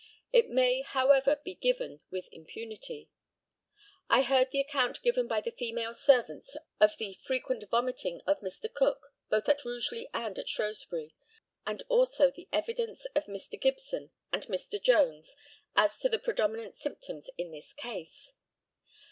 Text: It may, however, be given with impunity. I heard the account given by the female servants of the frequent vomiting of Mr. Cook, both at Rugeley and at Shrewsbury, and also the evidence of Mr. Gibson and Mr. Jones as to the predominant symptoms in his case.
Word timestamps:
It 0.33 0.49
may, 0.49 0.81
however, 0.81 1.35
be 1.45 1.53
given 1.53 1.99
with 2.09 2.27
impunity. 2.31 3.11
I 4.09 4.23
heard 4.23 4.49
the 4.49 4.59
account 4.59 5.03
given 5.03 5.27
by 5.27 5.41
the 5.41 5.51
female 5.51 5.93
servants 5.93 6.57
of 6.79 6.97
the 6.97 7.13
frequent 7.13 7.69
vomiting 7.69 8.19
of 8.25 8.39
Mr. 8.39 8.65
Cook, 8.73 9.13
both 9.29 9.47
at 9.47 9.63
Rugeley 9.63 10.09
and 10.11 10.39
at 10.39 10.49
Shrewsbury, 10.49 11.13
and 11.67 11.83
also 11.87 12.31
the 12.31 12.49
evidence 12.51 13.05
of 13.15 13.25
Mr. 13.25 13.61
Gibson 13.61 14.09
and 14.33 14.43
Mr. 14.47 14.81
Jones 14.81 15.35
as 15.75 15.99
to 15.99 16.09
the 16.09 16.17
predominant 16.17 16.75
symptoms 16.75 17.29
in 17.37 17.53
his 17.53 17.71
case. 17.71 18.33